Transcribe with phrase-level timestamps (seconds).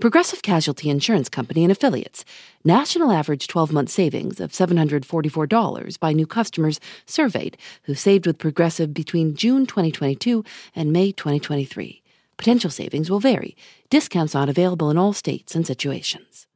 [0.00, 2.24] Progressive Casualty Insurance Company and Affiliates.
[2.62, 8.94] National average 12 month savings of $744 by new customers surveyed who saved with Progressive
[8.94, 10.44] between June 2022
[10.76, 12.00] and May 2023.
[12.36, 13.56] Potential savings will vary.
[13.90, 16.46] Discounts not available in all states and situations.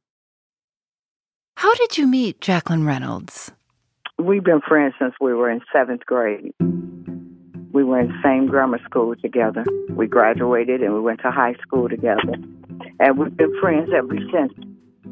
[1.57, 3.51] How did you meet Jacqueline Reynolds?
[4.21, 6.55] We've been friends since we were in seventh grade.
[7.73, 9.65] We were in the same grammar school together.
[9.91, 12.35] We graduated and we went to high school together.
[13.01, 14.53] And we've been friends ever since.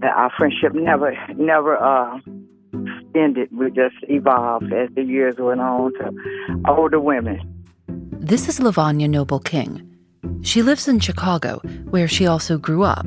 [0.03, 2.19] Our friendship never, never uh,
[3.15, 3.49] ended.
[3.53, 6.13] We just evolved as the years went on to
[6.69, 7.41] older women.
[8.13, 9.87] This is Livonia Noble King.
[10.43, 13.07] She lives in Chicago, where she also grew up,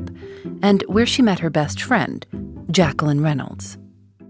[0.62, 2.26] and where she met her best friend,
[2.70, 3.78] Jacqueline Reynolds.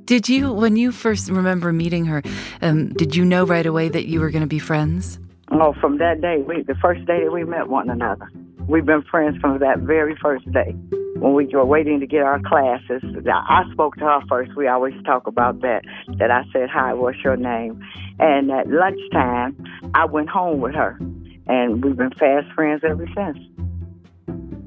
[0.04, 2.22] Did you, when you first remember meeting her,
[2.62, 5.18] um, did you know right away that you were going to be friends?
[5.50, 8.30] Oh, from that day, we the first day that we met one another.
[8.68, 10.74] We've been friends from that very first day.
[11.16, 14.56] When we were waiting to get our classes, I spoke to her first.
[14.56, 15.82] We always talk about that.
[16.18, 17.80] That I said, "Hi, what's your name?"
[18.18, 19.56] And at lunchtime,
[19.94, 20.98] I went home with her,
[21.46, 23.38] and we've been fast friends ever since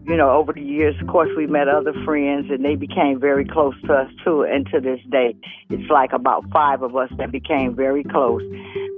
[0.07, 3.43] you know, over the years, of course, we met other friends and they became very
[3.43, 4.43] close to us too.
[4.43, 5.35] And to this day,
[5.69, 8.41] it's like about five of us that became very close.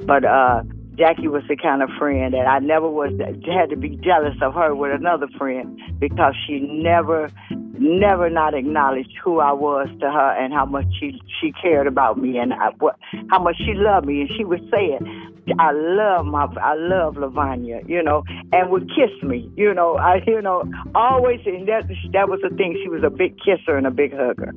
[0.05, 0.61] But uh,
[0.99, 3.13] Jackie was the kind of friend that I never was
[3.47, 9.17] had to be jealous of her with another friend because she never, never not acknowledged
[9.23, 12.71] who I was to her and how much she she cared about me and I,
[12.79, 12.97] what
[13.29, 14.21] how much she loved me.
[14.21, 15.01] And she would say it.
[15.57, 20.21] I love my, I love Livonia, you know, and would kiss me, you know, I,
[20.27, 22.77] you know, always, and that, that was the thing.
[22.83, 24.53] She was a big kisser and a big hugger.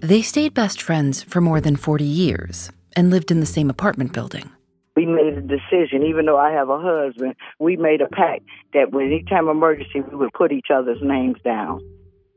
[0.00, 4.12] They stayed best friends for more than 40 years and lived in the same apartment
[4.12, 4.50] building.
[4.98, 8.42] We made a decision, even though I have a husband, we made a pact
[8.74, 11.80] that when any time of emergency, we would put each other's names down.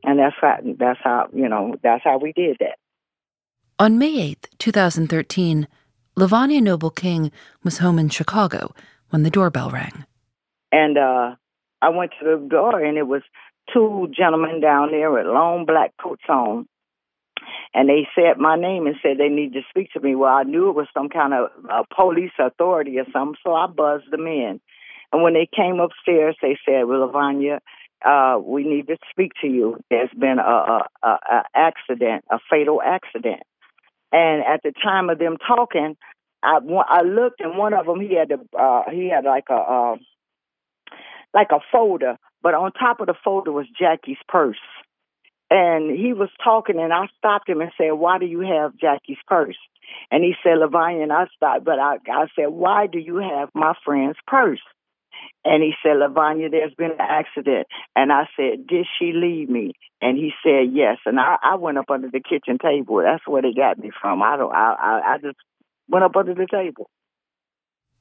[0.04, 2.78] And that's how, that's how, you know, that's how we did that.
[3.80, 5.66] On May 8th, 2013,
[6.14, 7.32] Livonia Noble King
[7.64, 8.72] was home in Chicago
[9.10, 10.04] when the doorbell rang.
[10.70, 11.34] And uh,
[11.82, 13.22] I went to the door, and it was
[13.74, 16.68] two gentlemen down there with long black coats on.
[17.74, 20.14] And they said my name and said they need to speak to me.
[20.14, 23.66] Well, I knew it was some kind of uh, police authority or something, so I
[23.66, 24.60] buzzed them in.
[25.12, 27.60] And when they came upstairs, they said, "Well, Livonia,
[28.04, 29.78] uh, we need to speak to you.
[29.90, 33.42] There's been a, a, a, accident, a fatal accident."
[34.12, 35.96] And at the time of them talking,
[36.42, 36.58] I
[36.88, 39.96] I looked and one of them he had a uh, he had like a uh,
[41.32, 44.58] like a folder, but on top of the folder was Jackie's purse.
[45.54, 49.18] And he was talking, and I stopped him and said, "Why do you have Jackie's
[49.26, 49.58] purse?"
[50.10, 50.56] And he said.
[50.62, 54.62] And I stopped, but I I said, "Why do you have my friend's purse?"
[55.44, 57.66] And he said, Livonia, there's been an accident.
[57.96, 59.72] And I said, Did she leave me?
[60.00, 60.98] And he said, Yes.
[61.04, 63.02] And I, I went up under the kitchen table.
[63.02, 64.22] That's where they got me from.
[64.22, 65.36] I don't I, I, I just
[65.88, 66.88] went up under the table.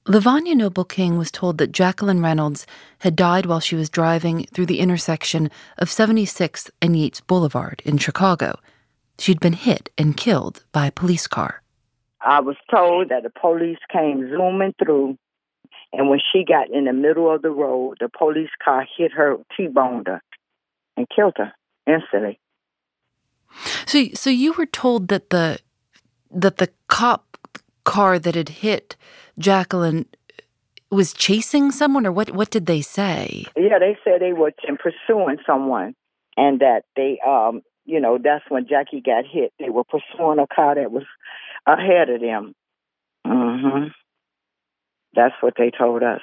[0.07, 2.65] Livonia Noble King was told that Jacqueline Reynolds
[2.99, 7.97] had died while she was driving through the intersection of 76th and Yates Boulevard in
[7.97, 8.59] Chicago.
[9.19, 11.61] She'd been hit and killed by a police car.
[12.19, 15.17] I was told that the police came zooming through
[15.93, 19.37] and when she got in the middle of the road, the police car hit her,
[19.55, 20.21] T-boned her,
[20.95, 21.53] and killed her
[21.85, 22.39] instantly.
[23.85, 25.59] So, so you were told that the
[26.33, 27.37] that the cop
[27.83, 28.95] car that had hit
[29.37, 30.05] Jacqueline
[30.89, 32.31] was chasing someone, or what?
[32.31, 33.45] What did they say?
[33.55, 35.95] Yeah, they said they were pursuing someone,
[36.37, 39.53] and that they, um, you know, that's when Jackie got hit.
[39.59, 41.05] They were pursuing a car that was
[41.65, 42.53] ahead of them.
[43.25, 43.87] Mm-hmm.
[45.13, 46.21] That's what they told us.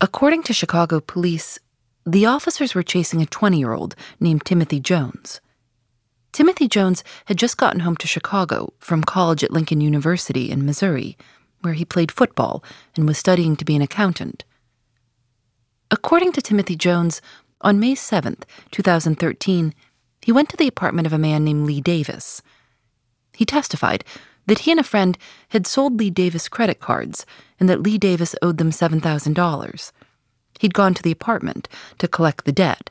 [0.00, 1.58] According to Chicago police,
[2.06, 5.40] the officers were chasing a 20 year old named Timothy Jones.
[6.32, 11.16] Timothy Jones had just gotten home to Chicago from college at Lincoln University in Missouri,
[11.62, 12.62] where he played football
[12.96, 14.44] and was studying to be an accountant.
[15.90, 17.20] According to Timothy Jones,
[17.60, 19.74] on May 7th, 2013,
[20.22, 22.42] he went to the apartment of a man named Lee Davis.
[23.32, 24.04] He testified
[24.46, 25.16] that he and a friend
[25.50, 27.26] had sold Lee Davis credit cards
[27.58, 29.92] and that Lee Davis owed them $7,000.
[30.58, 31.68] He'd gone to the apartment
[31.98, 32.90] to collect the debt,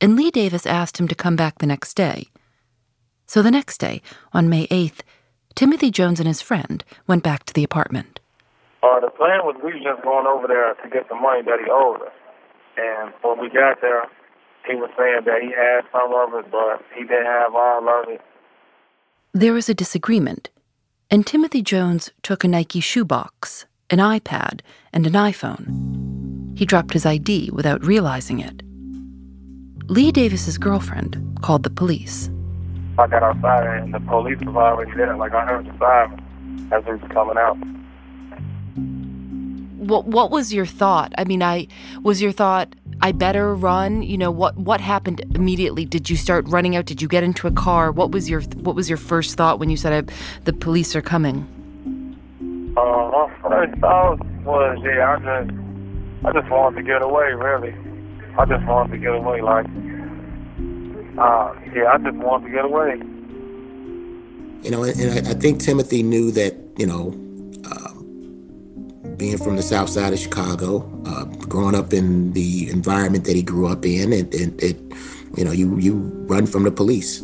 [0.00, 2.28] and Lee Davis asked him to come back the next day.
[3.26, 4.02] So the next day,
[4.32, 5.00] on May 8th,
[5.54, 8.20] Timothy Jones and his friend went back to the apartment.
[8.82, 11.58] Uh, the plan was we were just going over there to get the money that
[11.62, 12.12] he owed us.
[12.76, 14.04] And when we got there,
[14.66, 18.08] he was saying that he had some of it, but he didn't have all of
[18.08, 18.20] it.
[19.32, 20.50] There was a disagreement,
[21.10, 24.60] and Timothy Jones took a Nike shoebox, an iPad,
[24.92, 26.58] and an iPhone.
[26.58, 28.62] He dropped his ID without realizing it.
[29.88, 32.30] Lee Davis's girlfriend called the police.
[32.96, 35.16] I got outside and the police was already there.
[35.16, 37.56] Like I heard the siren as he was coming out.
[39.78, 41.12] What What was your thought?
[41.18, 41.66] I mean, I
[42.02, 42.74] was your thought.
[43.02, 44.02] I better run.
[44.02, 44.56] You know what?
[44.56, 45.84] What happened immediately?
[45.84, 46.86] Did you start running out?
[46.86, 47.90] Did you get into a car?
[47.90, 50.12] What was your What was your first thought when you said
[50.44, 51.46] the police are coming?
[52.76, 55.56] Uh, my first thought was, yeah, I just,
[56.24, 57.32] I just wanted to get away.
[57.34, 57.74] Really,
[58.38, 59.42] I just wanted to get away.
[59.42, 59.66] Like,
[61.18, 62.96] uh, yeah, I just wanted to get away.
[64.62, 67.10] You know, and I, I think Timothy knew that, you know,
[69.16, 73.42] being from the south side of Chicago, uh, growing up in the environment that he
[73.42, 74.76] grew up in, it, it, it,
[75.36, 75.94] you know, you you
[76.26, 77.20] run from the police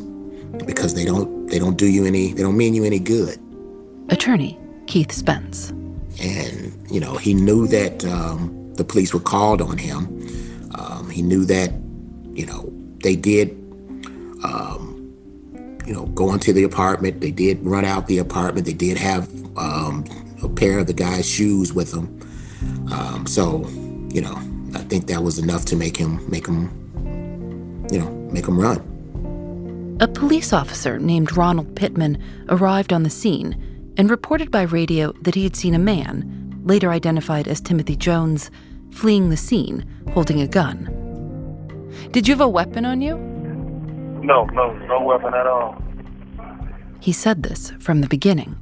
[0.67, 3.39] because they don't they don't do you any they don't mean you any good.
[4.09, 5.71] Attorney Keith Spence.
[6.21, 10.07] And you know he knew that um, the police were called on him.
[10.75, 11.73] Um, he knew that
[12.33, 12.73] you know
[13.03, 13.57] they did.
[14.45, 14.97] Um,
[15.87, 17.21] you know, go into the apartment.
[17.21, 18.67] They did run out the apartment.
[18.67, 20.05] They did have um,
[20.43, 22.21] a pair of the guy's shoes with them.
[22.93, 23.67] Um, so,
[24.13, 24.37] you know,
[24.75, 26.71] I think that was enough to make him make him,
[27.91, 28.87] you know, make him run.
[30.01, 35.35] A police officer named Ronald Pittman arrived on the scene and reported by radio that
[35.35, 38.51] he had seen a man, later identified as Timothy Jones,
[38.91, 40.89] fleeing the scene holding a gun.
[42.13, 43.30] Did you have a weapon on you?
[44.23, 45.83] No, no, no weapon at all.
[47.01, 48.57] He said this from the beginning.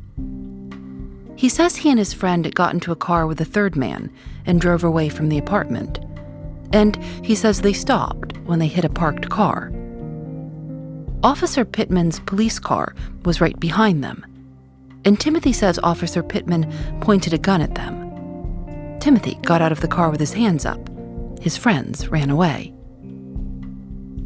[1.37, 4.11] He says he and his friend got into a car with a third man
[4.47, 6.01] and drove away from the apartment.
[6.73, 9.73] And he says they stopped when they hit a parked car.
[11.23, 12.95] Officer Pittman's police car
[13.25, 14.25] was right behind them.
[15.05, 18.99] And Timothy says Officer Pittman pointed a gun at them.
[19.01, 20.89] Timothy got out of the car with his hands up.
[21.41, 22.75] His friends ran away.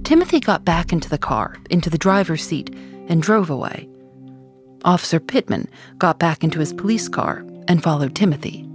[0.05, 2.75] Timothy got back into the car, into the driver's seat,
[3.09, 3.89] and drove away.
[4.85, 5.69] Officer Pittman
[5.99, 8.69] got back into his police car and followed Timothy.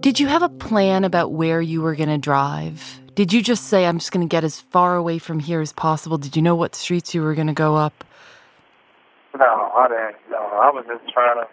[0.00, 3.00] Did you have a plan about where you were going to drive?
[3.14, 5.72] Did you just say, I'm just going to get as far away from here as
[5.72, 6.18] possible?
[6.18, 8.04] Did you know what streets you were going to go up?
[9.38, 10.16] No, I didn't.
[10.30, 11.48] No, I was just trying to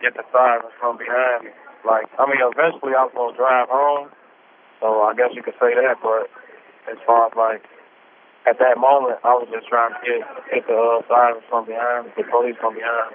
[0.00, 1.50] get the sirens from behind me.
[1.86, 4.08] Like, I mean, eventually I was going to drive home,
[4.80, 6.30] so I guess you could say that, but
[6.90, 7.62] as far as like
[8.46, 12.12] at that moment, I was just trying to get, get the uh, sirens from behind,
[12.16, 13.14] the police from behind.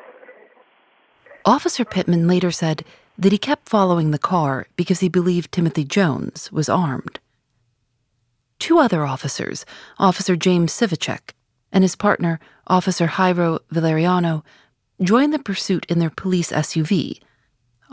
[1.45, 2.83] Officer Pittman later said
[3.17, 7.19] that he kept following the car because he believed Timothy Jones was armed.
[8.57, 9.65] Two other officers,
[9.99, 11.31] Officer James Sivicek
[11.71, 14.43] and his partner, Officer Jairo Valeriano,
[15.01, 17.19] joined the pursuit in their police SUV.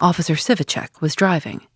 [0.00, 1.66] Officer Sivicek was driving.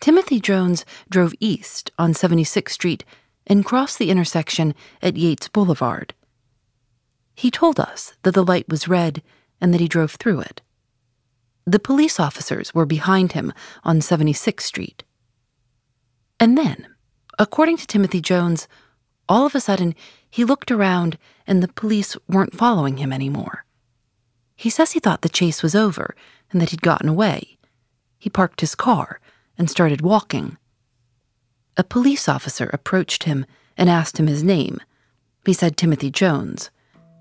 [0.00, 3.04] Timothy Jones drove east on 76th Street
[3.46, 6.14] and crossed the intersection at Yates Boulevard.
[7.34, 9.22] He told us that the light was red
[9.60, 10.62] and that he drove through it.
[11.66, 13.52] The police officers were behind him
[13.84, 15.04] on 76th Street.
[16.40, 16.86] And then,
[17.38, 18.68] according to Timothy Jones,
[19.28, 19.94] all of a sudden
[20.30, 23.64] he looked around and the police weren't following him anymore.
[24.54, 26.14] He says he thought the chase was over
[26.50, 27.58] and that he'd gotten away.
[28.18, 29.20] He parked his car
[29.58, 30.56] and started walking
[31.78, 33.46] a police officer approached him
[33.76, 34.80] and asked him his name.
[35.46, 36.70] He said Timothy Jones,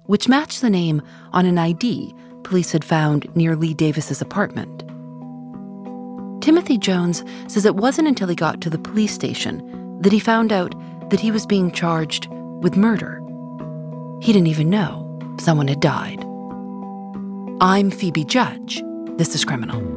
[0.05, 2.13] which matched the name on an ID
[2.43, 4.79] police had found near Lee Davis's apartment.
[6.41, 10.51] Timothy Jones says it wasn't until he got to the police station that he found
[10.51, 10.73] out
[11.11, 12.27] that he was being charged
[12.61, 13.21] with murder.
[14.21, 15.03] He didn't even know
[15.39, 16.23] someone had died.
[17.61, 18.81] I'm Phoebe Judge.
[19.17, 19.96] This is Criminal.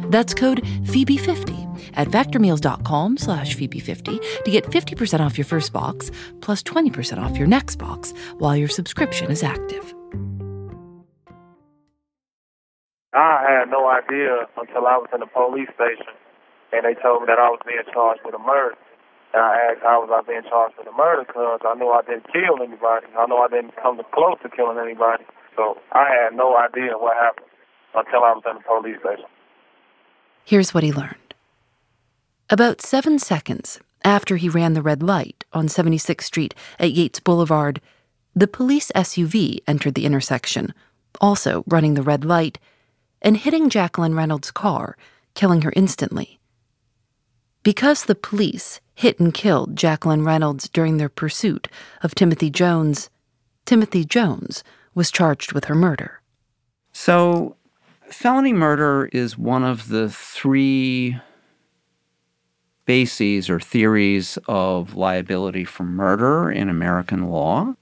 [0.11, 6.61] That's code Phoebe50 at factormeals.com slash Phoebe50 to get 50% off your first box, plus
[6.63, 9.95] 20% off your next box while your subscription is active.
[13.13, 16.15] I had no idea until I was in the police station
[16.71, 18.75] and they told me that I was being charged with a murder.
[19.33, 22.03] And I asked how was I being charged with a murder because I knew I
[22.03, 23.07] didn't kill anybody.
[23.15, 25.23] I know I didn't come close to killing anybody.
[25.55, 27.47] So I had no idea what happened
[27.95, 29.27] until I was in the police station.
[30.45, 31.15] Here's what he learned.
[32.49, 37.79] About seven seconds after he ran the red light on 76th Street at Yates Boulevard,
[38.35, 40.73] the police SUV entered the intersection,
[41.19, 42.59] also running the red light,
[43.21, 44.97] and hitting Jacqueline Reynolds' car,
[45.33, 46.39] killing her instantly.
[47.63, 51.67] Because the police hit and killed Jacqueline Reynolds during their pursuit
[52.01, 53.09] of Timothy Jones,
[53.65, 54.63] Timothy Jones
[54.95, 56.21] was charged with her murder.
[56.91, 57.55] So,
[58.11, 61.17] felony murder is one of the three
[62.85, 67.73] bases or theories of liability for murder in American law.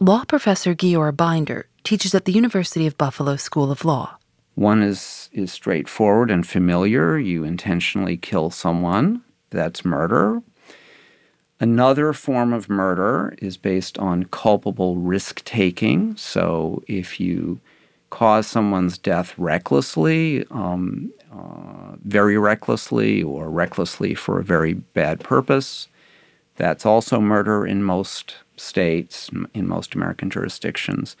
[0.00, 4.16] Law professor Guyora Binder teaches at the University of Buffalo School of Law.
[4.54, 7.18] One is, is straightforward and familiar.
[7.18, 10.42] You intentionally kill someone, that's murder.
[11.60, 16.16] Another form of murder is based on culpable risk taking.
[16.16, 17.60] So if you
[18.10, 25.88] cause someone's death recklessly, um, uh, very recklessly, or recklessly for a very bad purpose.
[26.56, 31.16] That's also murder in most states, in most American jurisdictions.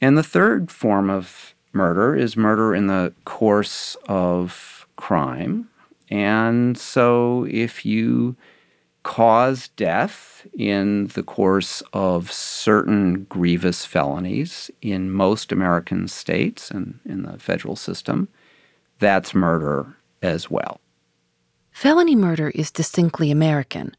[0.00, 5.68] And the third form of murder is murder in the course of crime.
[6.10, 8.36] And so if you
[9.08, 17.22] cause death in the course of certain grievous felonies in most American states and in
[17.22, 18.28] the federal system,
[18.98, 20.78] that's murder as well.
[21.72, 23.96] Felony murder is distinctly American.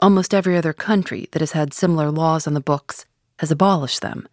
[0.00, 3.04] Almost every other country that has had similar laws on the books
[3.40, 4.26] has abolished them.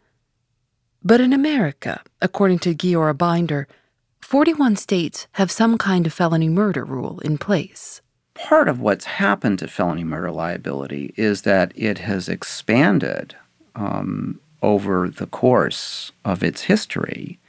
[1.03, 3.67] But in America, according to Guyora Binder,
[4.21, 8.01] 41 states have some kind of felony murder rule in place
[8.33, 13.35] part of what's happened to felony murder liability is that it has expanded
[13.75, 17.39] um, over the course of its history,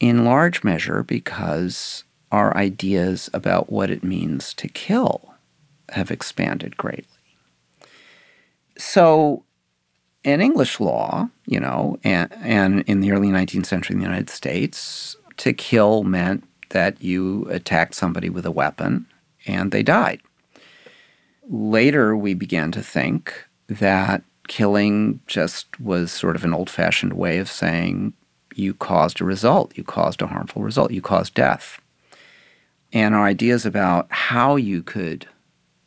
[0.00, 5.34] in large measure because our ideas about what it means to kill
[5.90, 7.06] have expanded greatly.
[8.76, 9.44] So,
[10.24, 14.30] in English law, you know, and, and in the early 19th century in the United
[14.30, 19.06] States, to kill meant that you attacked somebody with a weapon
[19.46, 20.20] and they died.
[21.48, 27.38] Later, we began to think that killing just was sort of an old fashioned way
[27.38, 28.12] of saying
[28.54, 31.80] you caused a result, you caused a harmful result, you caused death.
[32.92, 35.26] And our ideas about how you could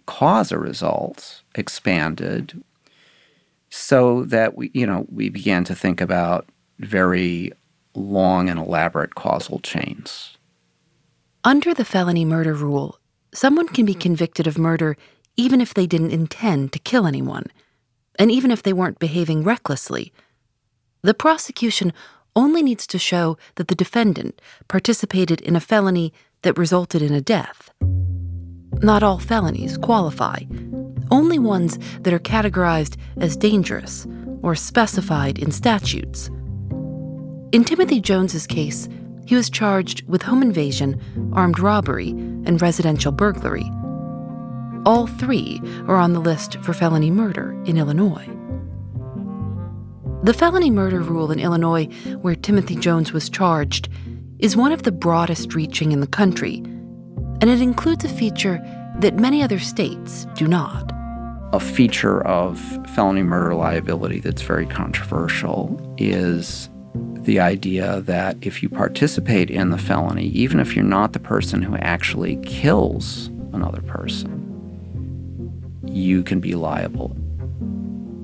[0.06, 2.62] cause a result expanded
[3.70, 6.48] so that we, you know, we began to think about
[6.80, 7.52] very
[7.94, 10.38] long and elaborate causal chains.
[11.44, 13.00] Under the felony murder rule,
[13.34, 14.98] someone can be convicted of murder
[15.36, 17.46] even if they didn't intend to kill anyone,
[18.18, 20.12] and even if they weren't behaving recklessly.
[21.04, 21.94] The prosecution
[22.36, 27.22] only needs to show that the defendant participated in a felony that resulted in a
[27.22, 27.72] death.
[28.82, 30.42] Not all felonies qualify,
[31.10, 34.08] only ones that are categorized as dangerous
[34.42, 36.30] or specified in statutes.
[37.52, 38.88] In Timothy Jones's case,
[39.28, 41.00] he was charged with home invasion,
[41.34, 43.70] armed robbery, and residential burglary.
[44.86, 48.26] All three are on the list for felony murder in Illinois.
[50.24, 51.86] The felony murder rule in Illinois,
[52.22, 53.90] where Timothy Jones was charged,
[54.40, 56.58] is one of the broadest reaching in the country,
[57.42, 58.62] and it includes a feature
[59.00, 60.92] that many other states do not.
[61.54, 62.60] A feature of
[62.96, 66.70] felony murder liability that's very controversial is
[67.24, 71.62] the idea that if you participate in the felony, even if you're not the person
[71.62, 74.44] who actually kills another person,
[75.86, 77.16] you can be liable.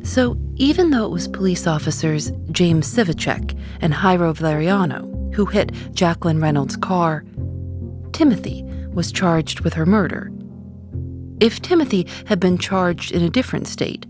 [0.04, 6.40] So, even though it was police officers James Sivicek and Jairo Valeriano who hit Jacqueline
[6.40, 7.26] Reynolds' car,
[8.12, 8.64] Timothy
[8.94, 10.32] was charged with her murder.
[11.40, 14.06] If Timothy had been charged in a different state,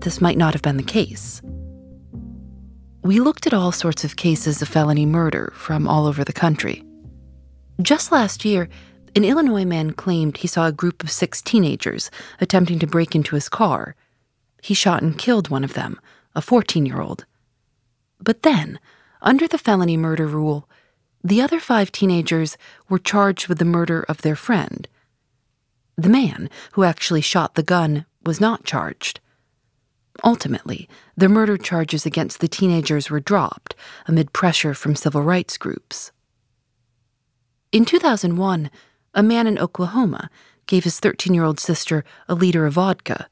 [0.00, 1.40] this might not have been the case.
[3.06, 6.82] We looked at all sorts of cases of felony murder from all over the country.
[7.80, 8.68] Just last year,
[9.14, 12.10] an Illinois man claimed he saw a group of six teenagers
[12.40, 13.94] attempting to break into his car.
[14.60, 16.00] He shot and killed one of them,
[16.34, 17.26] a 14 year old.
[18.20, 18.80] But then,
[19.22, 20.68] under the felony murder rule,
[21.22, 22.58] the other five teenagers
[22.88, 24.88] were charged with the murder of their friend.
[25.96, 29.20] The man who actually shot the gun was not charged.
[30.24, 33.74] Ultimately, the murder charges against the teenagers were dropped
[34.06, 36.12] amid pressure from civil rights groups.
[37.72, 38.70] In 2001,
[39.14, 40.30] a man in Oklahoma
[40.66, 43.28] gave his 13 year old sister a liter of vodka.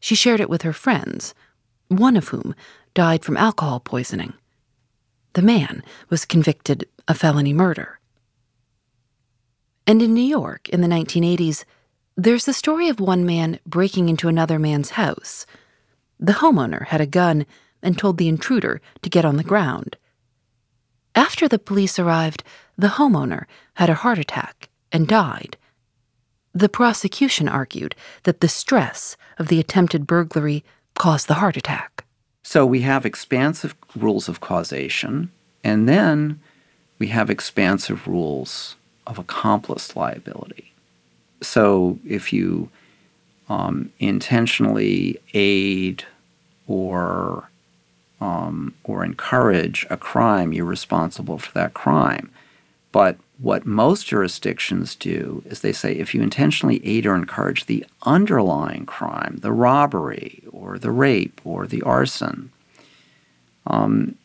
[0.00, 1.34] She shared it with her friends,
[1.88, 2.54] one of whom
[2.94, 4.32] died from alcohol poisoning.
[5.34, 8.00] The man was convicted of felony murder.
[9.86, 11.64] And in New York in the 1980s,
[12.16, 15.46] there's the story of one man breaking into another man's house
[16.20, 17.46] the homeowner had a gun
[17.82, 19.96] and told the intruder to get on the ground.
[21.14, 22.44] After the police arrived,
[22.76, 25.56] the homeowner had a heart attack and died.
[26.52, 30.62] The prosecution argued that the stress of the attempted burglary
[30.94, 32.04] caused the heart attack.
[32.42, 35.30] So we have expansive rules of causation,
[35.64, 36.40] and then
[36.98, 40.72] we have expansive rules of accomplice liability.
[41.40, 42.68] So if you
[43.48, 46.04] um, intentionally aid
[46.70, 47.50] or
[48.20, 52.30] um, or encourage a crime, you're responsible for that crime.
[52.92, 57.84] But what most jurisdictions do is they say if you intentionally aid or encourage the
[58.02, 62.52] underlying crime, the robbery or the rape or the arson,
[63.66, 64.16] um,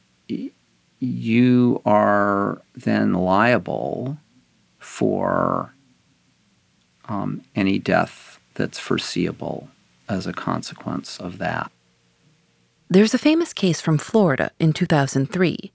[0.99, 4.17] you are then liable
[4.77, 5.73] for
[7.08, 9.69] um, any death that's foreseeable
[10.10, 11.71] as a consequence of that.
[12.88, 15.71] There's a famous case from Florida in 2003.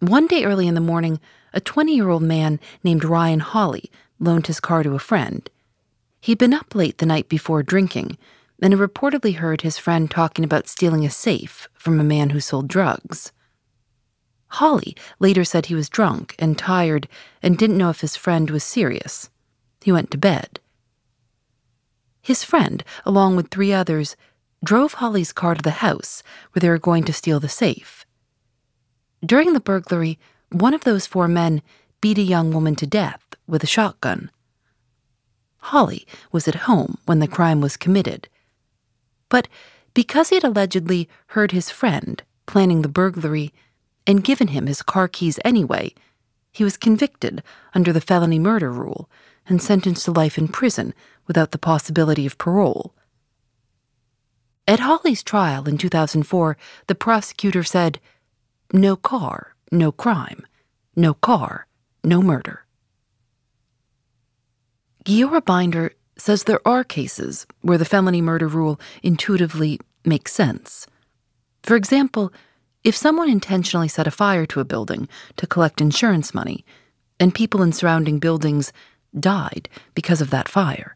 [0.00, 1.18] One day early in the morning,
[1.54, 5.48] a 20 year old man named Ryan Holle loaned his car to a friend.
[6.20, 8.18] He'd been up late the night before drinking
[8.60, 12.40] and had reportedly heard his friend talking about stealing a safe from a man who
[12.40, 13.32] sold drugs.
[14.48, 17.08] Holle later said he was drunk and tired
[17.42, 19.30] and didn't know if his friend was serious.
[19.82, 20.60] He went to bed.
[22.20, 24.16] His friend, along with three others,
[24.62, 28.04] drove Holle's car to the house where they were going to steal the safe.
[29.24, 30.18] During the burglary,
[30.50, 31.62] one of those four men
[32.00, 34.30] beat a young woman to death with a shotgun.
[35.58, 36.00] Holle
[36.32, 38.28] was at home when the crime was committed.
[39.28, 39.48] But
[39.94, 43.52] because he had allegedly heard his friend planning the burglary
[44.06, 45.94] and given him his car keys anyway,
[46.52, 47.42] he was convicted
[47.74, 49.08] under the felony murder rule
[49.46, 50.94] and sentenced to life in prison
[51.26, 52.94] without the possibility of parole.
[54.70, 56.56] At Holle's trial in 2004,
[56.86, 57.98] the prosecutor said,
[58.72, 60.46] No car, no crime.
[60.94, 61.66] No car,
[62.04, 62.64] no murder.
[65.04, 70.86] Guyora Binder says there are cases where the felony murder rule intuitively makes sense.
[71.64, 72.32] For example,
[72.84, 76.64] if someone intentionally set a fire to a building to collect insurance money,
[77.18, 78.72] and people in surrounding buildings
[79.18, 80.94] died because of that fire.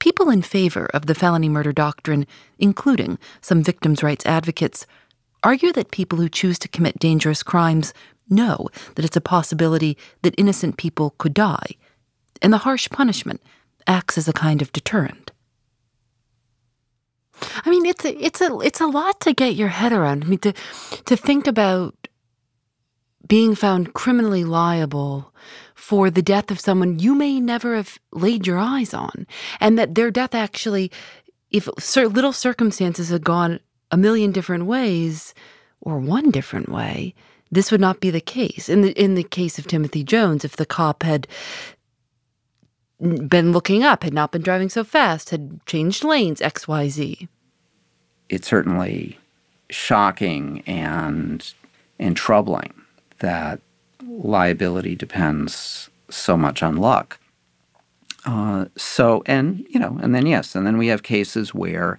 [0.00, 2.26] People in favor of the felony murder doctrine,
[2.58, 4.86] including some victims' rights advocates,
[5.44, 7.94] argue that people who choose to commit dangerous crimes
[8.28, 11.76] know that it's a possibility that innocent people could die,
[12.42, 13.42] and the harsh punishment
[13.86, 15.32] acts as a kind of deterrent.
[17.64, 20.24] I mean, it's a, it's a it's a lot to get your head around.
[20.24, 20.52] I mean, to
[21.06, 21.94] to think about
[23.26, 25.32] being found criminally liable
[25.80, 29.26] for the death of someone you may never have laid your eyes on,
[29.60, 30.92] and that their death actually,
[31.50, 31.66] if
[31.96, 33.58] little circumstances had gone
[33.90, 35.34] a million different ways,
[35.80, 37.14] or one different way,
[37.50, 38.68] this would not be the case.
[38.68, 41.26] In the in the case of Timothy Jones, if the cop had
[43.00, 47.28] been looking up, had not been driving so fast, had changed lanes, X, Y, Z.
[48.28, 49.18] It's certainly
[49.70, 51.52] shocking and
[51.98, 52.74] and troubling
[53.20, 53.60] that
[54.02, 57.18] liability depends so much on luck.
[58.26, 61.98] Uh, so, and you know, and then yes, and then we have cases where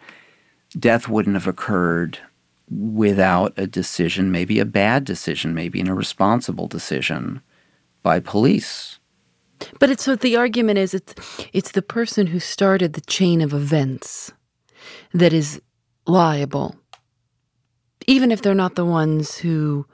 [0.77, 2.19] death wouldn't have occurred
[2.69, 7.41] without a decision, maybe a bad decision, maybe an irresponsible decision
[8.03, 8.99] by police.
[9.79, 11.13] But it's the argument is it's
[11.53, 14.31] it's the person who started the chain of events
[15.13, 15.61] that is
[16.07, 16.75] liable.
[18.07, 19.85] Even if they're not the ones who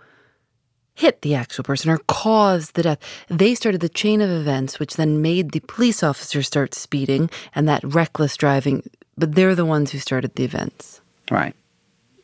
[0.98, 3.00] hit the actual person or caused the death.
[3.30, 7.70] They started the chain of events, which then made the police officer start speeding and
[7.70, 8.90] that reckless driving.
[9.18, 11.02] But they're the ones who started the events.
[11.32, 11.56] Right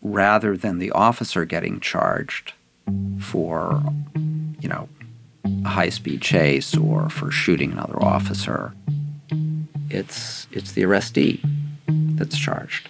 [0.04, 2.54] rather than the officer getting charged
[3.20, 3.82] for,
[4.60, 4.90] you know,
[5.66, 8.74] a high speed chase or for shooting another officer.
[9.90, 11.42] It's it's the arrestee
[12.18, 12.90] that's charged.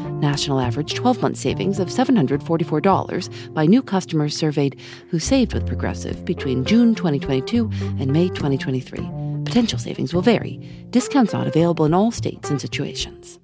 [0.21, 4.79] national average 12 month savings of $744 by new customers surveyed
[5.09, 8.99] who saved with Progressive between June 2022 and May 2023.
[9.43, 10.57] Potential savings will vary.
[10.91, 13.39] Discounts not available in all states and situations.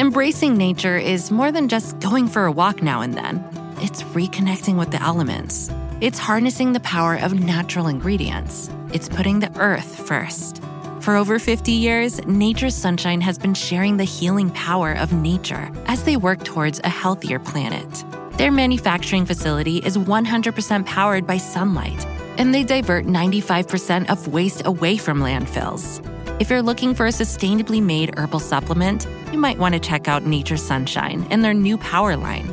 [0.00, 3.44] Embracing nature is more than just going for a walk now and then.
[3.82, 5.70] It's reconnecting with the elements.
[6.00, 8.70] It's harnessing the power of natural ingredients.
[8.94, 10.62] It's putting the earth first.
[11.00, 16.04] For over 50 years, Nature's Sunshine has been sharing the healing power of nature as
[16.04, 18.04] they work towards a healthier planet.
[18.36, 22.04] Their manufacturing facility is 100% powered by sunlight,
[22.36, 26.04] and they divert 95% of waste away from landfills.
[26.38, 30.26] If you're looking for a sustainably made herbal supplement, you might want to check out
[30.26, 32.52] Nature's Sunshine and their new Power line.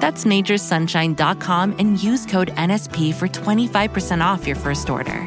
[0.00, 5.26] that's naturesunshine.com and use code NSP for 25% off your first order.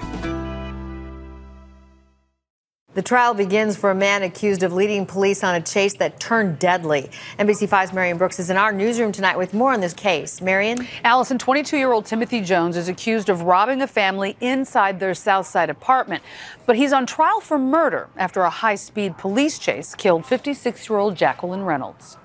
[2.95, 6.60] The trial begins for a man accused of leading police on a chase that turned
[6.60, 7.10] deadly.
[7.38, 10.41] NBC5's Marion Brooks is in our newsroom tonight with more on this case.
[10.41, 10.86] Marion?
[11.03, 15.69] Allison, 22 year old Timothy Jones is accused of robbing a family inside their Southside
[15.69, 16.23] apartment.
[16.65, 20.97] But he's on trial for murder after a high speed police chase killed 56 year
[20.97, 22.17] old Jacqueline Reynolds.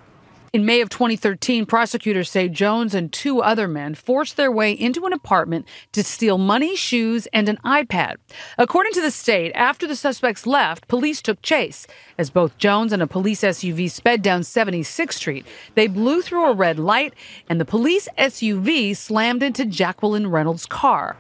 [0.55, 5.05] In May of 2013, prosecutors say Jones and two other men forced their way into
[5.05, 8.19] an apartment to steal money, shoes, and an iPad.
[8.57, 11.89] According to the state, after the suspects left, police took chase.
[12.19, 16.55] As both Jones and a police SUV sped down 76th Street, they blew through a
[16.55, 17.15] red light,
[17.51, 21.17] and the police SUV slammed into Jacqueline Reynolds' car.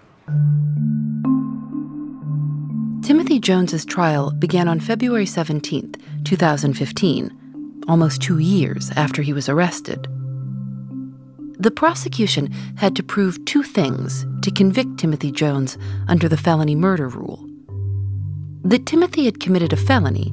[3.03, 7.41] Timothy Jones's trial began on February 17, 2015
[7.89, 10.07] almost two years after he was arrested.
[11.59, 17.09] The prosecution had to prove two things to convict Timothy Jones under the felony murder
[17.09, 17.49] rule
[18.65, 20.33] that Timothy had committed a felony,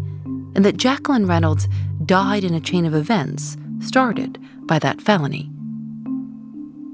[0.56, 1.68] and that Jacqueline Reynolds
[2.06, 5.52] died in a chain of events started by that felony.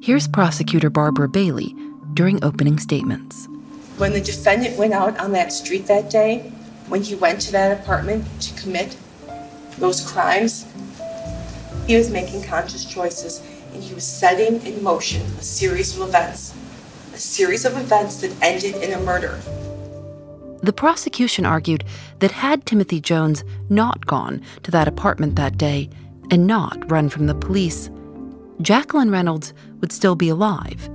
[0.02, 1.76] Here's prosecutor Barbara Bailey
[2.16, 3.48] during opening statements.
[3.98, 6.52] When the defendant went out on that street that day,
[6.88, 8.98] when he went to that apartment to commit
[9.80, 10.66] those crimes,
[11.86, 13.42] he was making conscious choices
[13.74, 16.54] and he was setting in motion a series of events,
[17.14, 19.40] a series of events that ended in a murder.
[20.64, 21.84] The prosecution argued
[22.20, 25.90] that had Timothy Jones not gone to that apartment that day
[26.32, 27.90] and not run from the police,
[28.62, 30.90] Jacqueline Reynolds would still be alive.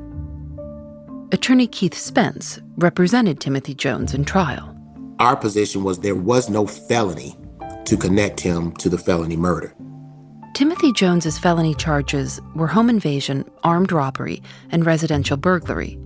[1.30, 4.76] Attorney Keith Spence represented Timothy Jones in trial.
[5.18, 7.36] Our position was there was no felony
[7.84, 9.74] to connect him to the felony murder.
[10.54, 15.98] Timothy Jones's felony charges were home invasion, armed robbery, and residential burglary.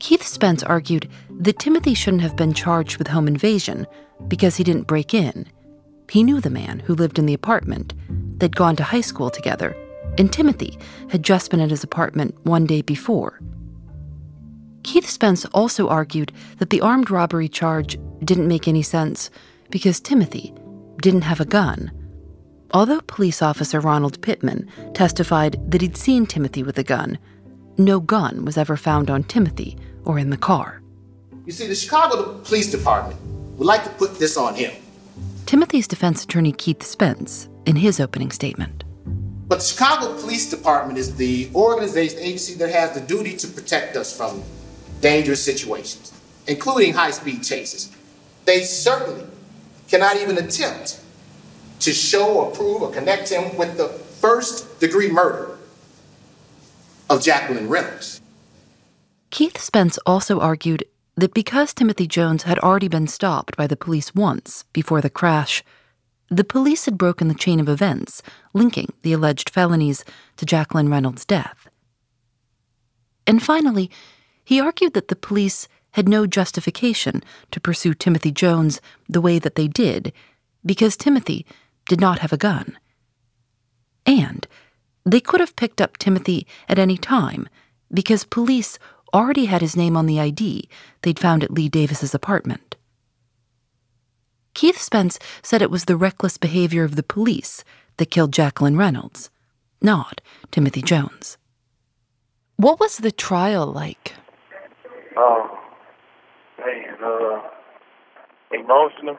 [0.00, 3.86] Keith Spence argued that Timothy shouldn't have been charged with home invasion
[4.28, 5.46] because he didn't break in.
[6.10, 7.94] He knew the man who lived in the apartment.
[8.38, 9.74] They'd gone to high school together,
[10.18, 13.40] and Timothy had just been at his apartment one day before.
[14.82, 19.30] Keith Spence also argued that the armed robbery charge didn't make any sense
[19.72, 20.54] because Timothy
[21.00, 21.90] didn't have a gun.
[22.72, 27.18] Although police officer Ronald Pittman testified that he'd seen Timothy with a gun,
[27.78, 30.82] no gun was ever found on Timothy or in the car.
[31.46, 33.20] You see, the Chicago Police Department
[33.56, 34.72] would like to put this on him.
[35.46, 38.84] Timothy's defense attorney Keith Spence in his opening statement.
[39.48, 43.96] But the Chicago Police Department is the organization agency that has the duty to protect
[43.96, 44.42] us from
[45.00, 46.12] dangerous situations,
[46.46, 47.90] including high speed chases.
[48.44, 49.24] They certainly
[49.92, 50.98] cannot even attempt
[51.78, 55.58] to show or prove or connect him with the first degree murder
[57.10, 58.22] of Jacqueline Reynolds.
[59.30, 60.84] Keith Spence also argued
[61.16, 65.62] that because Timothy Jones had already been stopped by the police once before the crash,
[66.30, 68.22] the police had broken the chain of events
[68.54, 70.06] linking the alleged felonies
[70.38, 71.68] to Jacqueline Reynolds' death.
[73.26, 73.90] And finally,
[74.42, 79.54] he argued that the police had no justification to pursue Timothy Jones the way that
[79.54, 80.12] they did
[80.64, 81.46] because Timothy
[81.88, 82.78] did not have a gun.
[84.06, 84.46] And
[85.04, 87.48] they could have picked up Timothy at any time
[87.92, 88.78] because police
[89.12, 90.68] already had his name on the ID
[91.02, 92.76] they'd found at Lee Davis's apartment.
[94.54, 97.64] Keith Spence said it was the reckless behavior of the police
[97.96, 99.30] that killed Jacqueline Reynolds,
[99.80, 101.36] not Timothy Jones.
[102.56, 104.14] What was the trial like?
[105.16, 105.61] Oh,
[106.64, 107.40] man, uh,
[108.52, 109.18] emotional.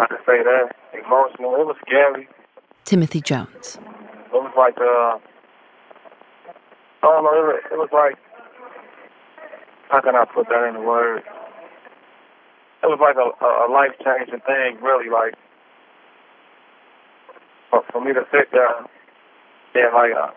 [0.00, 0.74] I could say that.
[0.94, 1.54] Emotional.
[1.56, 2.28] It was scary.
[2.84, 3.78] Timothy Jones.
[4.26, 5.18] It was like, uh,
[7.02, 8.16] I don't know, it was, it was like,
[9.90, 11.24] how can I put that in words?
[12.82, 15.10] It was like a, a life changing thing, really.
[15.10, 15.34] Like,
[17.70, 20.30] for, for me to sit there and like, uh,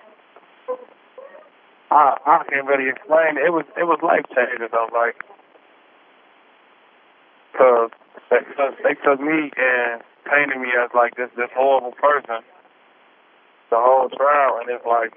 [1.92, 3.38] I I can't really explain.
[3.38, 5.16] It, it was it was life changing though, like,
[7.62, 7.92] cause
[8.34, 12.42] they, cause they took me and painted me as like this this horrible person
[13.72, 15.16] the whole trial, and it's like,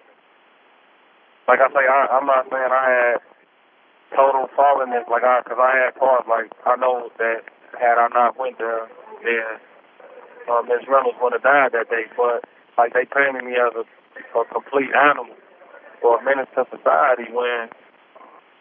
[1.51, 3.19] like I say, I, I'm not saying I had
[4.15, 7.43] total fallenness, like I, cause I had part, like I know that
[7.75, 8.87] had I not went there,
[9.27, 9.59] then
[10.47, 12.47] uh, Miss Reynolds would have died that day, but
[12.79, 13.85] like they painted me as a,
[14.39, 15.35] a complete animal
[16.07, 17.69] or a menace to society when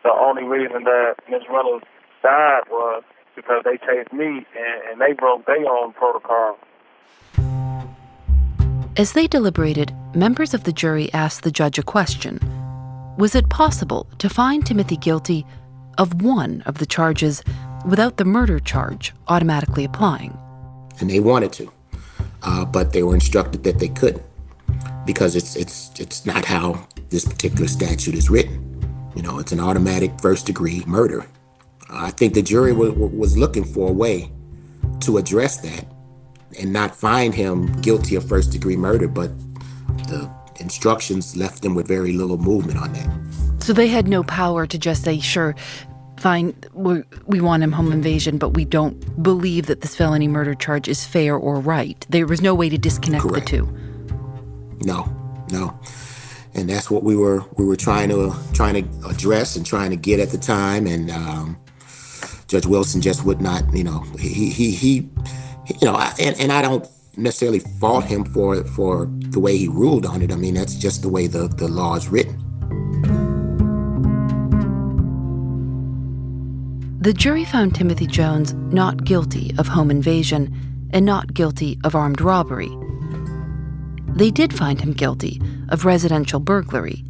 [0.01, 1.85] the only reason that Miss Reynolds
[2.25, 6.57] died was because they chased me and, and they broke their own protocol.
[8.95, 12.39] As they deliberated, members of the jury asked the judge a question
[13.17, 15.45] Was it possible to find Timothy guilty
[15.97, 17.43] of one of the charges
[17.87, 20.37] without the murder charge automatically applying?
[20.99, 21.71] And they wanted to,
[22.43, 24.23] uh, but they were instructed that they couldn't
[25.05, 28.69] because it's it's it's not how this particular statute is written.
[29.15, 31.25] You know, it's an automatic first degree murder.
[31.93, 34.31] I think the jury was, was looking for a way
[35.01, 35.85] to address that
[36.59, 39.31] and not find him guilty of first degree murder, but
[40.07, 43.63] the instructions left them with very little movement on that.
[43.63, 45.55] So they had no power to just say, sure,
[46.17, 50.55] fine, we we want him home invasion, but we don't believe that this felony murder
[50.55, 52.05] charge is fair or right.
[52.09, 53.51] There was no way to disconnect Correct.
[53.51, 53.65] the two.
[54.81, 55.05] No,
[55.51, 55.79] no.
[56.55, 59.95] And that's what we were we were trying to trying to address and trying to
[59.95, 60.85] get at the time.
[60.87, 61.57] And um,
[62.53, 65.09] Judge Wilson just would not, you know, he he he,
[65.65, 66.87] you know, and and I don't
[67.17, 70.31] necessarily fault him for for the way he ruled on it.
[70.31, 72.37] I mean, that's just the way the the law is written.
[77.01, 82.21] The jury found Timothy Jones not guilty of home invasion and not guilty of armed
[82.21, 82.69] robbery.
[84.09, 87.03] They did find him guilty of residential burglary,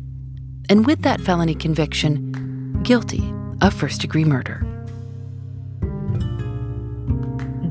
[0.70, 4.66] and with that felony conviction, guilty of first degree murder.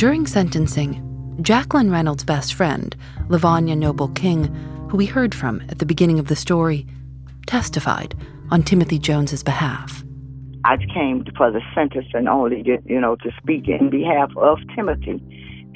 [0.03, 2.97] During sentencing, Jacqueline Reynolds' best friend,
[3.29, 4.53] Livonia Noble King,
[4.91, 6.89] who we heard from at the beginning of the story,
[7.47, 8.17] testified
[8.51, 10.03] on Timothy Jones's behalf.
[10.65, 15.23] I came for the sentencing only, to, you know, to speak in behalf of Timothy,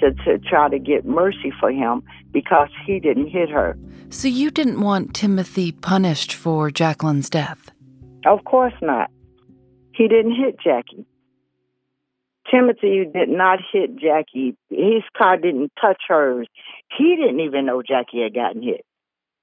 [0.01, 3.79] to, to try to get mercy for him because he didn't hit her.
[4.11, 7.71] So you didn't want Timothy punished for Jacqueline's death?
[8.27, 9.09] Of course not.
[9.95, 11.07] He didn't hit Jackie.
[12.51, 14.57] Timothy did not hit Jackie.
[14.71, 16.47] His car didn't touch hers.
[16.97, 18.85] He didn't even know Jackie had gotten hit.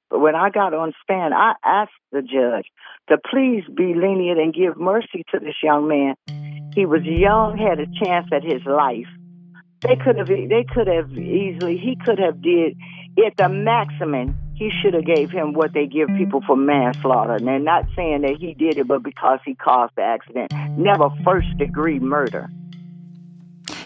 [0.10, 2.68] But when I got on stand, I asked the judge
[3.10, 6.16] to please be lenient and give mercy to this young man.
[6.76, 9.08] He was young, had a chance at his life.
[9.82, 12.78] They could have they could have easily he could have did
[13.26, 17.34] at the maximum he should have gave him what they give people for manslaughter.
[17.34, 20.54] And they're not saying that he did it, but because he caused the accident.
[20.78, 22.50] Never first degree murder.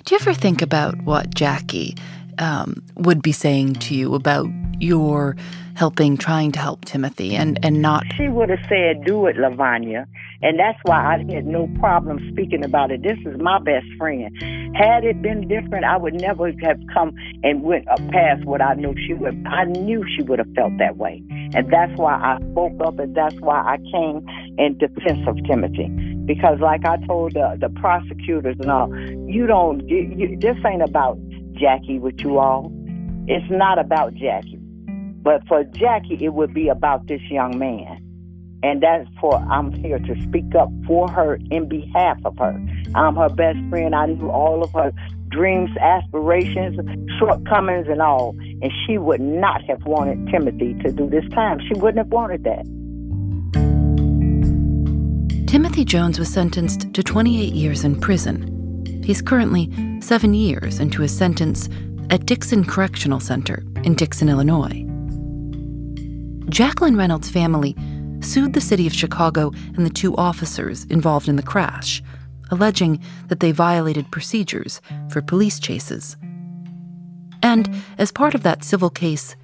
[0.08, 1.94] Do you ever think about what Jackie
[2.40, 4.48] um, would be saying to you about
[4.80, 5.36] your
[5.78, 8.04] helping, trying to help Timothy, and, and not?
[8.16, 10.08] She would have said, Do it, Livonia.
[10.42, 13.04] And that's why I had no problem speaking about it.
[13.04, 14.36] This is my best friend.
[14.76, 18.96] Had it been different, I would never have come and went past what I knew
[19.08, 19.46] she would.
[19.48, 21.24] I knew she would have felt that way.
[21.54, 24.26] And that's why I spoke up, and that's why I came
[24.58, 25.90] in defense of Timothy
[26.28, 28.94] because like I told the, the prosecutors and all,
[29.30, 31.18] you don't, you, this ain't about
[31.58, 32.72] Jackie with you all.
[33.28, 34.60] It's not about Jackie.
[35.22, 38.04] But for Jackie, it would be about this young man.
[38.64, 42.60] And that's for, I'm here to speak up for her in behalf of her.
[42.96, 43.94] I'm her best friend.
[43.94, 44.92] I knew all of her
[45.30, 46.80] dreams, aspirations,
[47.20, 48.36] shortcomings, and all.
[48.40, 51.60] And she would not have wanted Timothy to do this time.
[51.68, 52.66] She wouldn't have wanted that.
[55.48, 58.57] Timothy Jones was sentenced to 28 years in prison.
[59.08, 61.70] He's currently seven years into his sentence
[62.10, 64.84] at Dixon Correctional Center in Dixon, Illinois.
[66.50, 67.74] Jacqueline Reynolds' family
[68.20, 72.04] sued the city of Chicago and the two officers involved in the crash,
[72.52, 76.18] alleging that they violated procedures for police chases.
[77.42, 79.38] And as part of that civil case,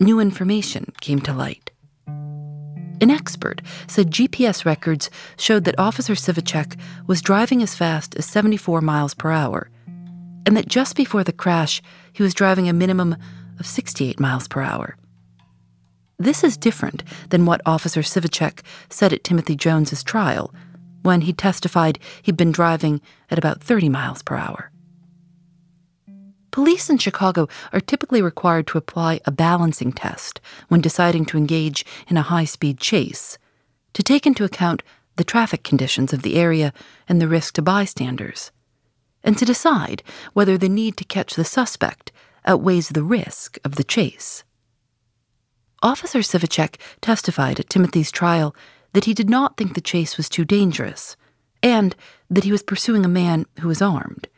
[0.00, 1.70] new information came to light.
[3.00, 8.80] An expert said GPS records showed that Officer Sivicek was driving as fast as 74
[8.80, 9.68] miles per hour,
[10.46, 13.16] and that just before the crash, he was driving a minimum
[13.58, 14.96] of 68 miles per hour.
[16.18, 20.54] This is different than what Officer Sivicek said at Timothy Jones's trial,
[21.02, 24.70] when he testified he'd been driving at about 30 miles per hour.
[26.54, 31.84] Police in Chicago are typically required to apply a balancing test when deciding to engage
[32.06, 33.38] in a high speed chase,
[33.92, 34.84] to take into account
[35.16, 36.72] the traffic conditions of the area
[37.08, 38.52] and the risk to bystanders,
[39.24, 42.12] and to decide whether the need to catch the suspect
[42.46, 44.44] outweighs the risk of the chase.
[45.82, 48.54] Officer Sivicek testified at Timothy's trial
[48.92, 51.16] that he did not think the chase was too dangerous,
[51.64, 51.96] and
[52.30, 54.28] that he was pursuing a man who was armed.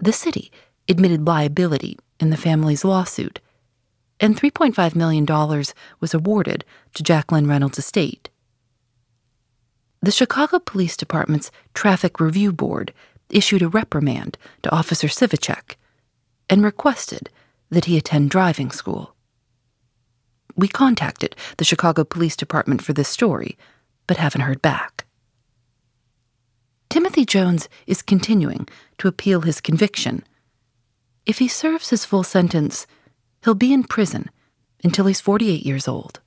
[0.00, 0.52] The city
[0.88, 3.40] admitted liability in the family's lawsuit,
[4.20, 5.26] and $3.5 million
[6.00, 8.30] was awarded to Jacqueline Reynolds' estate.
[10.00, 12.92] The Chicago Police Department's Traffic Review Board
[13.30, 15.74] issued a reprimand to Officer Sivicek
[16.48, 17.30] and requested
[17.70, 19.14] that he attend driving school.
[20.56, 23.58] We contacted the Chicago Police Department for this story,
[24.06, 24.97] but haven't heard back.
[26.88, 28.66] Timothy Jones is continuing
[28.98, 30.24] to appeal his conviction.
[31.26, 32.86] If he serves his full sentence,
[33.44, 34.30] he'll be in prison
[34.82, 36.20] until he's 48 years old.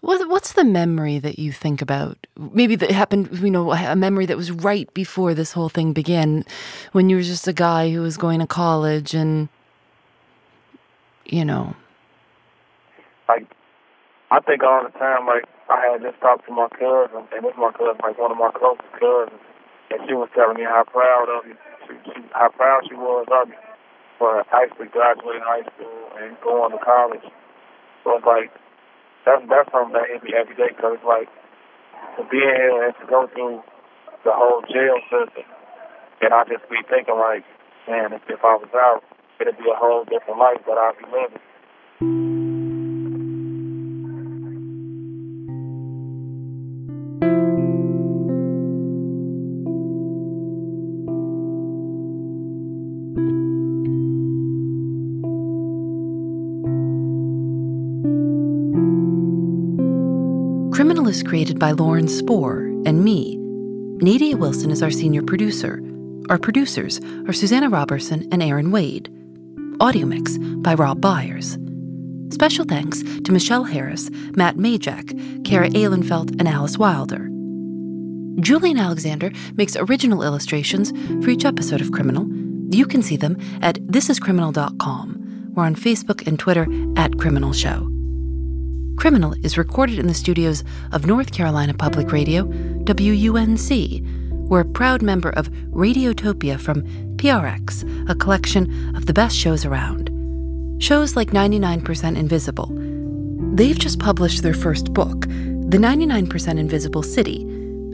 [0.00, 2.26] What's the memory that you think about?
[2.36, 6.44] Maybe that happened, you know, a memory that was right before this whole thing began,
[6.90, 9.48] when you were just a guy who was going to college and,
[11.24, 11.74] you know.
[13.28, 13.46] Like,
[14.30, 17.56] I think all the time, like, I had just talked to my cousin, and this
[17.56, 19.40] my cousin, like one of my closest cousins,
[19.88, 21.56] and she was telling me how proud of me,
[21.88, 23.56] she, she, how proud she was of me
[24.20, 27.24] for actually graduating high school and going to college.
[28.04, 28.52] So it's like
[29.24, 31.32] that's that's something that hit me every day because it's like
[32.20, 33.64] to be here and to go through
[34.28, 35.48] the whole jail system,
[36.20, 37.48] and I just be thinking like,
[37.88, 39.00] man, if, if I was out,
[39.40, 41.40] it'd be a whole different life that I'd be living.
[61.12, 63.36] Is created by Lauren Spohr and me.
[64.00, 65.78] Nadia Wilson is our senior producer.
[66.30, 69.12] Our producers are Susanna Robertson and Aaron Wade.
[69.78, 71.58] Audio mix by Rob Byers.
[72.30, 77.28] Special thanks to Michelle Harris, Matt Majak, Kara Ehlenfeld, and Alice Wilder.
[78.40, 80.92] Julienne Alexander makes original illustrations
[81.22, 82.26] for each episode of Criminal.
[82.74, 85.50] You can see them at thisiscriminal.com.
[85.54, 87.91] We're on Facebook and Twitter at Criminal Show.
[88.96, 90.62] Criminal is recorded in the studios
[90.92, 92.44] of North Carolina Public Radio,
[92.84, 94.02] WUNC.
[94.48, 96.82] We're a proud member of Radiotopia from
[97.16, 100.10] PRX, a collection of the best shows around.
[100.80, 102.70] Shows like 99% Invisible.
[103.54, 107.46] They've just published their first book, The 99% Invisible City.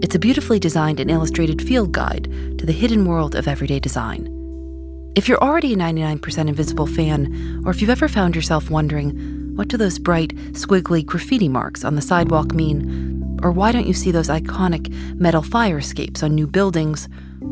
[0.03, 2.25] It's a beautifully designed and illustrated field guide
[2.59, 4.35] to the hidden world of everyday design.
[5.17, 9.67] If you're already a 99% Invisible fan, or if you've ever found yourself wondering, what
[9.67, 13.41] do those bright, squiggly graffiti marks on the sidewalk mean?
[13.43, 17.09] Or why don't you see those iconic metal fire escapes on new buildings?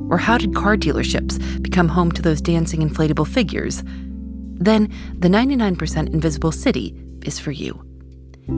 [0.09, 3.83] Or how did car dealerships become home to those dancing inflatable figures?
[4.55, 4.89] Then
[5.19, 6.95] the 99% Invisible City
[7.25, 7.83] is for you.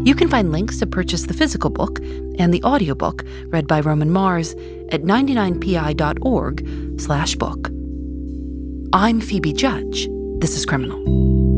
[0.04, 2.00] You can find links to purchase the physical book
[2.38, 4.52] and the audiobook read by Roman Mars
[4.92, 7.70] at 99pi.org slash book.
[8.92, 10.06] I'm Phoebe Judge.
[10.40, 11.57] This is Criminal.